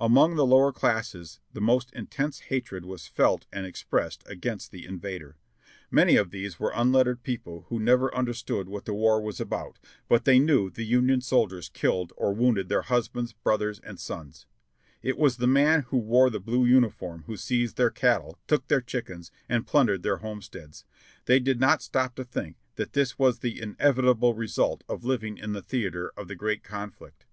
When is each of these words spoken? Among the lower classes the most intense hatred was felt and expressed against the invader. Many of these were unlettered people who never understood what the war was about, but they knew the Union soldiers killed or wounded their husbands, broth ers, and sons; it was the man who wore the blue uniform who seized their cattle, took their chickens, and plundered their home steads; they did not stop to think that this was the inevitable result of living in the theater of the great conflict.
Among 0.00 0.36
the 0.36 0.46
lower 0.46 0.70
classes 0.70 1.40
the 1.52 1.60
most 1.60 1.90
intense 1.94 2.42
hatred 2.42 2.84
was 2.84 3.08
felt 3.08 3.46
and 3.52 3.66
expressed 3.66 4.22
against 4.24 4.70
the 4.70 4.86
invader. 4.86 5.36
Many 5.90 6.14
of 6.14 6.30
these 6.30 6.60
were 6.60 6.70
unlettered 6.72 7.24
people 7.24 7.66
who 7.70 7.80
never 7.80 8.14
understood 8.14 8.68
what 8.68 8.84
the 8.84 8.94
war 8.94 9.20
was 9.20 9.40
about, 9.40 9.80
but 10.08 10.26
they 10.26 10.38
knew 10.38 10.70
the 10.70 10.84
Union 10.86 11.20
soldiers 11.22 11.70
killed 11.70 12.12
or 12.16 12.32
wounded 12.32 12.68
their 12.68 12.82
husbands, 12.82 13.32
broth 13.32 13.62
ers, 13.62 13.80
and 13.80 13.98
sons; 13.98 14.46
it 15.02 15.18
was 15.18 15.38
the 15.38 15.48
man 15.48 15.80
who 15.88 15.98
wore 15.98 16.30
the 16.30 16.38
blue 16.38 16.64
uniform 16.64 17.24
who 17.26 17.36
seized 17.36 17.76
their 17.76 17.90
cattle, 17.90 18.38
took 18.46 18.68
their 18.68 18.80
chickens, 18.80 19.32
and 19.48 19.66
plundered 19.66 20.04
their 20.04 20.18
home 20.18 20.40
steads; 20.40 20.84
they 21.24 21.40
did 21.40 21.58
not 21.58 21.82
stop 21.82 22.14
to 22.14 22.22
think 22.22 22.54
that 22.76 22.92
this 22.92 23.18
was 23.18 23.40
the 23.40 23.60
inevitable 23.60 24.34
result 24.36 24.84
of 24.88 25.02
living 25.04 25.36
in 25.36 25.52
the 25.52 25.62
theater 25.62 26.12
of 26.16 26.28
the 26.28 26.36
great 26.36 26.62
conflict. 26.62 27.26